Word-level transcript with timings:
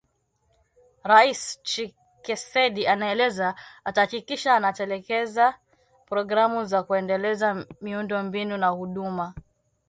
Rais 1.09 1.41
Tshisekedi 2.23 2.83
anaeleza 2.93 3.47
atahakikisha 3.87 4.53
anatekeleza 4.55 5.45
programu 6.09 6.59
za 6.71 6.79
kuendeleza 6.83 7.65
miundo 7.81 8.23
mbinu 8.23 8.57
na 8.57 8.67
huduma 8.69 9.33